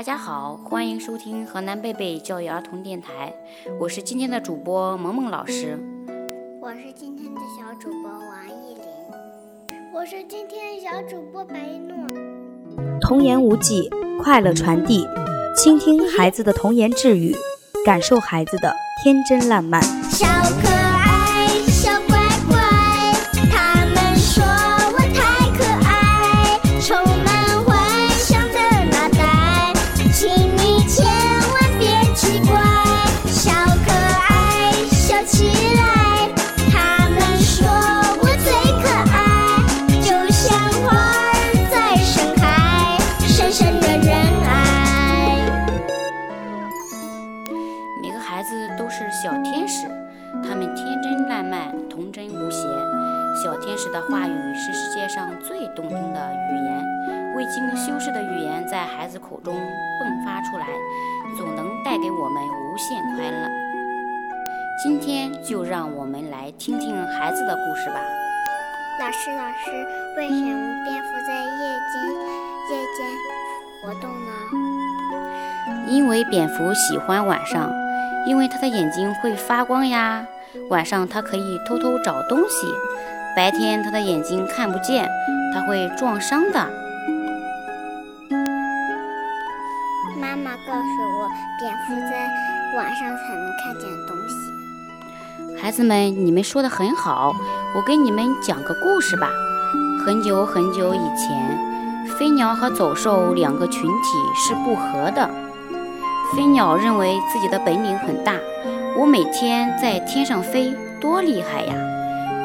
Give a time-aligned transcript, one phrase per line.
[0.00, 3.30] 大家好，欢迎收听河南贝贝教育儿童电台，
[3.78, 5.78] 我是今天的主播萌萌老师。
[6.58, 8.86] 我是今天的小主播王艺林，
[9.92, 11.94] 我是今天的小主播白一诺。
[13.02, 13.90] 童言无忌，
[14.22, 15.06] 快乐传递，
[15.54, 17.36] 倾听孩子的童言稚语，
[17.84, 18.74] 感受孩子的
[19.04, 19.82] 天真烂漫。
[20.08, 20.26] 小
[20.62, 20.69] 可
[49.70, 49.86] 使，
[50.42, 52.66] 他们天真烂漫，童真无邪。
[53.42, 56.84] 小天使的话语是世界上最动听的语言，
[57.36, 60.66] 未经修饰的语言在孩子口中迸发出来，
[61.38, 63.48] 总能带给我们无限快乐。
[64.82, 68.00] 今天就让我们来听听孩子的故事吧。
[68.98, 69.70] 老师，老师，
[70.16, 72.02] 为什么蝙蝠在夜间
[72.68, 73.06] 夜间
[73.80, 74.30] 活动呢？
[75.86, 77.70] 因为蝙蝠喜欢晚上，
[78.26, 80.26] 因为他的眼睛会发光呀。
[80.68, 82.66] 晚上它可以偷偷找东西，
[83.36, 85.08] 白天他的眼睛看不见，
[85.54, 86.58] 他会撞伤的。
[90.20, 91.28] 妈妈告诉我，
[91.60, 92.28] 蝙蝠在
[92.76, 95.60] 晚上才能看见东西。
[95.62, 97.32] 孩子们，你们说的很好，
[97.76, 99.30] 我给你们讲个故事吧。
[100.04, 101.58] 很久很久以前，
[102.18, 105.30] 飞鸟和走兽两个群体是不和的。
[106.36, 108.34] 飞鸟认为自己的本领很大，
[108.96, 111.74] 我每天在天上飞，多厉害呀！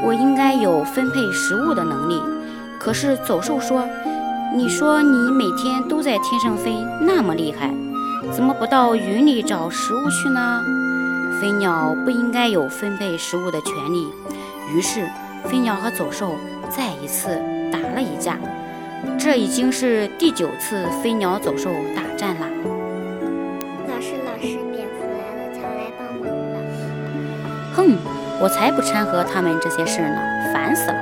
[0.03, 2.19] 我应该有分配食物的能力。
[2.80, 3.88] 可是走兽说
[4.55, 7.72] ：“你说你每天都在天上飞，那么厉害，
[8.31, 10.64] 怎么不到云里找食物去呢？”
[11.39, 14.08] 飞鸟不应该有分配食物的权利。
[14.73, 15.08] 于是，
[15.45, 16.36] 飞鸟和走兽
[16.70, 17.39] 再一次
[17.71, 18.38] 打了一架。
[19.20, 22.48] 这已经是第九次飞鸟走兽大战了。
[27.75, 27.97] 哼，
[28.39, 30.17] 我才不掺和他们这些事呢，
[30.53, 30.97] 烦死了。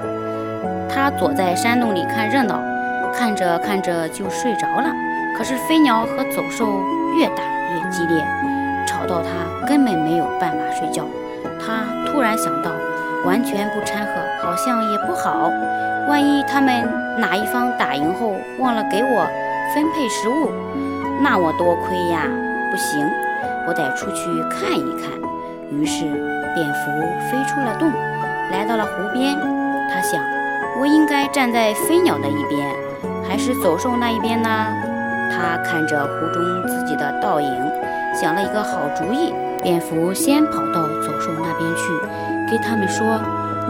[0.90, 2.60] 他躲在山洞里看热闹，
[3.14, 4.92] 看着看着就睡着了。
[5.38, 6.82] 可是飞鸟和走兽
[7.16, 8.24] 越打越激烈，
[8.88, 11.06] 吵到他根本没有办法睡觉。
[11.60, 12.72] 他突然想到，
[13.26, 15.52] 完全不掺和好像也不好。
[16.08, 19.28] 万一他们哪一方打赢后忘了给我
[19.74, 20.52] 分配食物，
[21.22, 22.28] 那我多亏呀！
[22.70, 23.10] 不行，
[23.68, 25.10] 我得出去看一看。
[25.74, 26.06] 于是，
[26.54, 26.92] 蝙蝠
[27.30, 27.92] 飞出了洞，
[28.52, 29.36] 来到了湖边。
[29.90, 30.24] 他想，
[30.80, 32.68] 我应该站在飞鸟的一边，
[33.28, 34.50] 还是走兽那一边呢？
[35.32, 37.50] 他看着湖中自己的倒影，
[38.14, 39.34] 想了一个好主意。
[39.64, 43.20] 蝙蝠先跑到走兽那边去，跟他们说：“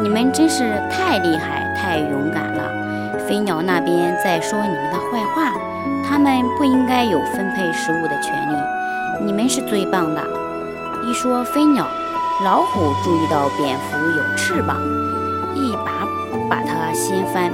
[0.01, 3.19] 你们真是太厉害、太勇敢了。
[3.27, 5.53] 飞鸟那边在说你们的坏话，
[6.03, 8.55] 他们不应该有分配食物的权利。
[9.23, 10.21] 你们是最棒的。”
[11.05, 11.85] 一说飞鸟，
[12.43, 14.77] 老虎注意到蝙蝠有翅膀，
[15.53, 16.07] 一把
[16.49, 17.51] 把它掀翻。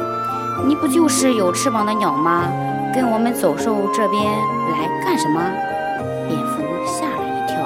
[0.67, 2.47] 你不就是有翅膀的鸟吗？
[2.93, 4.23] 跟我们走兽这边
[4.71, 5.41] 来干什么？
[6.27, 7.57] 蝙蝠吓了一跳，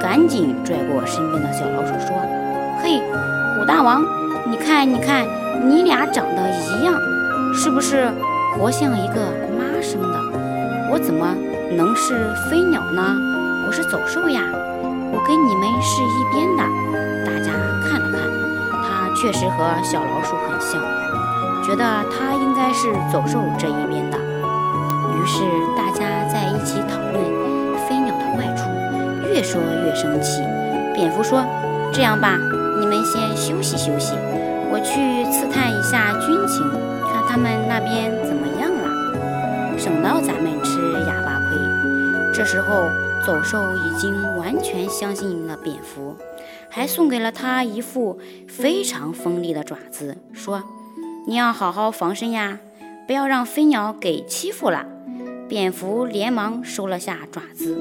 [0.00, 2.16] 赶紧拽过身边的小老鼠说
[2.82, 3.00] ：“嘿，
[3.56, 4.04] 虎大王，
[4.46, 5.26] 你看，你看，
[5.62, 6.94] 你俩长得一样，
[7.54, 8.10] 是不是
[8.56, 10.20] 活像一个妈生的？
[10.90, 11.34] 我怎么
[11.72, 13.16] 能是飞鸟呢？
[13.66, 14.42] 我是走兽呀，
[15.26, 16.62] 跟你们是一边的。”
[17.26, 17.52] 大家
[17.82, 20.80] 看了看，它确实和小老鼠很像，
[21.64, 24.18] 觉得它应该是走兽这一边的。
[24.18, 25.42] 于是
[25.76, 27.16] 大家在一起讨论
[27.88, 28.68] 飞鸟的坏处，
[29.32, 30.42] 越说越生气。
[30.94, 31.42] 蝙蝠说
[31.92, 32.38] ：“这样吧，
[32.78, 34.14] 你们先休息休息，
[34.70, 36.62] 我去刺探一下军情，
[37.10, 41.56] 看他们那边怎么样了，省得咱们吃哑巴亏。”
[42.32, 42.90] 这时候，
[43.24, 46.14] 走兽已经完全相信了蝙蝠，
[46.68, 50.62] 还送给了他一副非常锋利的爪子，说
[51.26, 52.58] ：“你要好好防身呀，
[53.06, 54.84] 不要让飞鸟给欺负了。”
[55.48, 57.74] 蝙蝠连忙收了下爪子。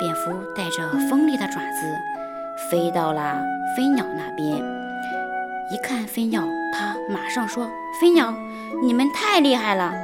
[0.00, 3.40] 蝙蝠带着锋利的爪子飞到了
[3.76, 4.56] 飞鸟那边，
[5.70, 6.42] 一看飞鸟，
[6.72, 8.34] 它马上说：“飞鸟，
[8.82, 9.94] 你们太厉害了，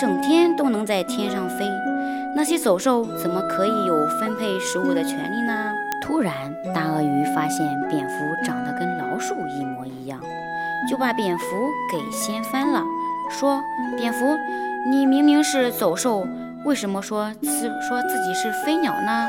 [0.00, 1.64] 整天都能在天上飞。
[2.36, 5.72] 那些走兽怎么可以有分配食物的权利呢？”
[6.02, 6.34] 突然，
[6.74, 10.20] 大鳄鱼发现蝙蝠长得跟老鼠一模一样，
[10.88, 11.44] 就把蝙蝠
[11.90, 12.84] 给掀翻了，
[13.30, 13.60] 说
[13.96, 14.36] ：“蝙蝠。”
[14.88, 16.24] 你明明是走兽，
[16.64, 19.28] 为什么说自说自己是飞鸟呢？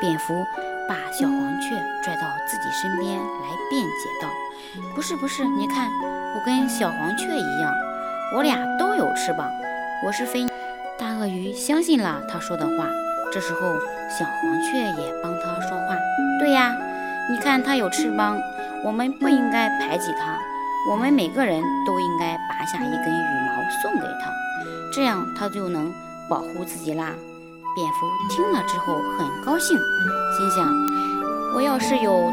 [0.00, 0.44] 蝙蝠
[0.86, 1.74] 把小黄雀
[2.04, 4.28] 拽到自己身边来辩解道
[4.94, 5.88] ：“不是不是，你看
[6.36, 7.72] 我跟小黄雀一样，
[8.36, 9.50] 我俩都有翅膀，
[10.04, 10.46] 我是飞。”
[11.22, 12.90] 鳄鱼相信了他说的话。
[13.32, 13.60] 这时候，
[14.10, 15.96] 小黄雀也帮他说话
[16.40, 16.74] ：“对呀，
[17.30, 18.36] 你看它有翅膀，
[18.84, 20.36] 我们不应该排挤它，
[20.90, 24.32] 我们每个人都应该拔下一根羽毛送给它，
[24.92, 25.92] 这样它就能
[26.28, 27.12] 保护自己啦。”
[27.76, 29.78] 蝙蝠听了之后很高兴，
[30.36, 30.68] 心想
[31.54, 32.32] ：“我要是有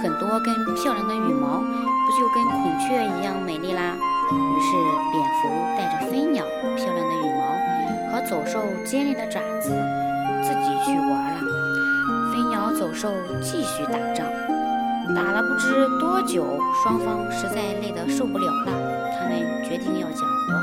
[0.00, 3.96] 很多根漂亮的羽毛，不就跟孔雀一样美丽啦？”
[4.30, 4.76] 于是，
[5.10, 6.44] 蝙蝠带着飞鸟
[6.76, 7.39] 漂亮的羽毛
[8.22, 9.70] 走兽尖利的爪子，
[10.42, 11.40] 自己去玩了。
[12.32, 13.12] 飞鸟、走兽
[13.42, 14.26] 继续打仗，
[15.14, 18.72] 打了不知多久，双方实在累得受不了了，
[19.18, 20.54] 他们决定要讲和。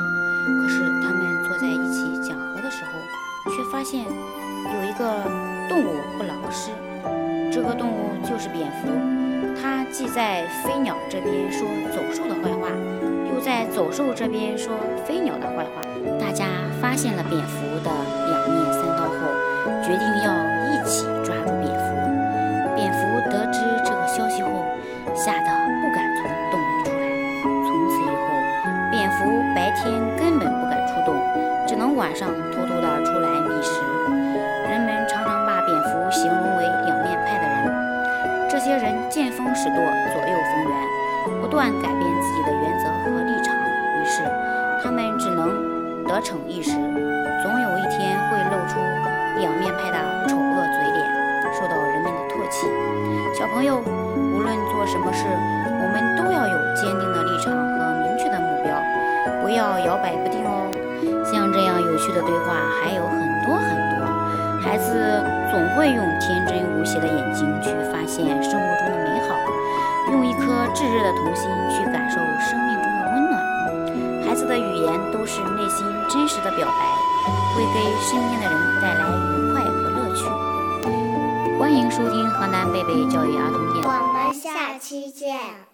[0.61, 5.23] 可是，他们坐在一起讲和的时候，却发现有一个
[5.67, 6.71] 动物不老实，
[7.51, 8.87] 这个动物就是蝙蝠。
[9.59, 12.69] 它既在飞鸟这边说走兽的坏话，
[13.29, 14.73] 又在走兽这边说
[15.05, 15.81] 飞鸟的坏话。
[16.19, 16.45] 大家
[16.81, 17.89] 发现了蝙蝠的
[18.29, 19.17] 两面三刀后，
[19.81, 20.29] 决定要
[20.69, 21.85] 一起抓住蝙蝠。
[22.75, 24.49] 蝙蝠得知这个消息后，
[25.15, 25.49] 吓得
[25.81, 27.01] 不敢从洞里出来。
[27.65, 28.21] 从此以后，
[28.91, 29.25] 蝙蝠
[29.55, 31.15] 白天根本不敢出洞，
[31.67, 33.81] 只能晚上偷偷的出来觅食。
[34.69, 39.77] 人们常常把蝙蝠形容为两面派的人，这些人见风使舵，
[40.13, 44.21] 左右逢源，不断改变自己的原则和立场，于是
[44.83, 45.66] 他们只能
[46.07, 48.79] 得逞一时，总有一天会露出
[49.39, 51.03] 两面派的丑恶嘴脸，
[51.53, 52.65] 受到人们的唾弃。
[53.37, 58.79] 小朋友，无论做什么事，我们都要有坚定的立场和明确的目标，
[59.43, 60.71] 不要摇摆不定哦。
[61.25, 64.07] 像这样有趣的对话还有很多很多，
[64.63, 64.95] 孩子
[65.51, 69.35] 总会用天真无邪的眼睛去发现生活中的美好，
[70.13, 72.76] 用一颗炙热的童心去感受生命。
[74.37, 76.85] 子的语言都是内心真实的表白，
[77.55, 81.57] 会给身边的人带来愉快和乐趣。
[81.57, 83.89] 欢迎收听河南贝贝教育儿童电台。
[83.89, 85.66] 我们下期见。